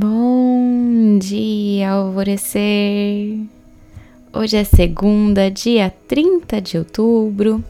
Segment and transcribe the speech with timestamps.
[0.00, 3.40] Bom dia, alvorecer!
[4.32, 7.64] Hoje é segunda, dia 30 de outubro.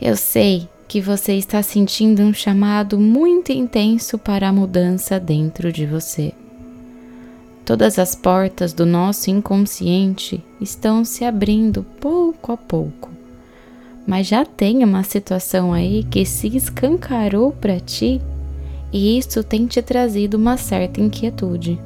[0.00, 5.86] Eu sei que você está sentindo um chamado muito intenso para a mudança dentro de
[5.86, 6.32] você.
[7.64, 13.10] Todas as portas do nosso inconsciente estão se abrindo pouco a pouco,
[14.06, 18.20] mas já tem uma situação aí que se escancarou para ti
[18.92, 21.78] e isso tem te trazido uma certa inquietude.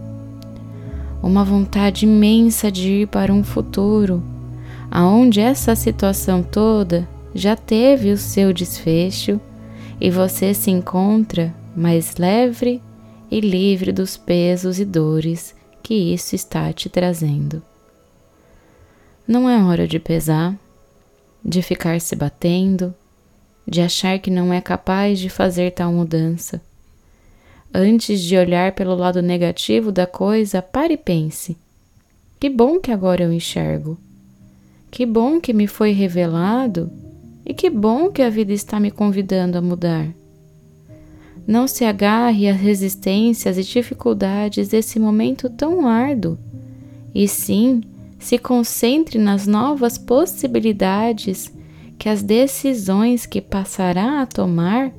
[1.22, 4.22] Uma vontade imensa de ir para um futuro,
[4.90, 9.40] aonde essa situação toda já teve o seu desfecho
[10.00, 12.82] e você se encontra mais leve
[13.30, 17.62] e livre dos pesos e dores que isso está te trazendo.
[19.26, 20.56] Não é hora de pesar,
[21.44, 22.94] de ficar se batendo,
[23.66, 26.60] de achar que não é capaz de fazer tal mudança
[27.74, 31.56] Antes de olhar pelo lado negativo da coisa, pare e pense.
[32.38, 33.98] Que bom que agora eu enxergo.
[34.90, 36.90] Que bom que me foi revelado
[37.46, 40.08] e que bom que a vida está me convidando a mudar.
[41.46, 46.38] Não se agarre às resistências e dificuldades desse momento tão árduo,
[47.14, 47.80] e sim
[48.18, 51.52] se concentre nas novas possibilidades
[51.98, 54.92] que as decisões que passará a tomar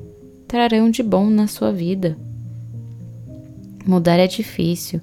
[0.46, 2.18] trarão de bom na sua vida.
[3.86, 5.00] Mudar é difícil.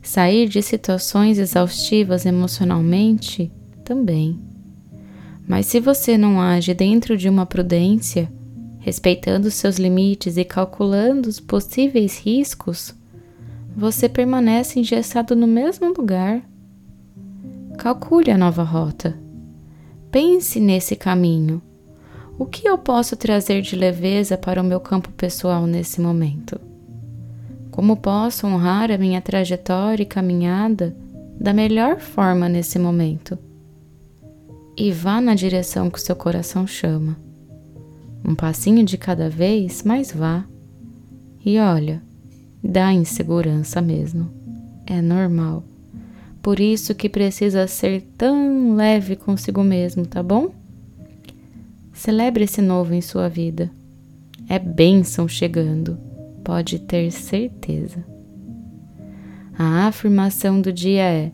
[0.00, 3.50] Sair de situações exaustivas emocionalmente
[3.84, 4.38] também.
[5.46, 8.30] Mas se você não age dentro de uma prudência,
[8.78, 12.94] respeitando seus limites e calculando os possíveis riscos,
[13.76, 16.40] você permanece engessado no mesmo lugar.
[17.76, 19.18] Calcule a nova rota.
[20.10, 21.60] Pense nesse caminho.
[22.38, 26.60] O que eu posso trazer de leveza para o meu campo pessoal nesse momento?
[27.76, 30.96] Como posso honrar a minha trajetória e caminhada
[31.38, 33.38] da melhor forma nesse momento?
[34.74, 37.18] E vá na direção que o seu coração chama.
[38.24, 40.46] Um passinho de cada vez, mas vá.
[41.44, 42.02] E olha,
[42.64, 44.30] dá insegurança mesmo.
[44.86, 45.62] É normal.
[46.40, 50.50] Por isso que precisa ser tão leve consigo mesmo, tá bom?
[51.92, 53.70] Celebre esse novo em sua vida.
[54.48, 56.15] É bênção chegando
[56.46, 58.04] pode ter certeza.
[59.58, 61.32] A afirmação do dia é: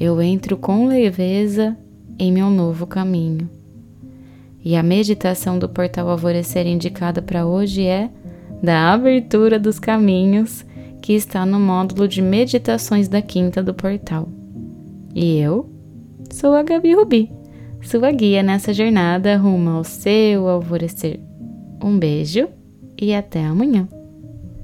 [0.00, 1.76] Eu entro com leveza
[2.18, 3.50] em meu novo caminho.
[4.64, 8.08] E a meditação do portal Alvorecer indicada para hoje é
[8.62, 10.64] da abertura dos caminhos,
[11.02, 14.26] que está no módulo de meditações da quinta do portal.
[15.14, 15.70] E eu
[16.32, 17.30] sou a Gabi Rubi,
[17.82, 21.20] sua guia nessa jornada rumo ao seu alvorecer.
[21.84, 22.48] Um beijo
[22.98, 23.86] e até amanhã.